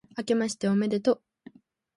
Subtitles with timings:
[0.17, 1.51] 明けましておめでとう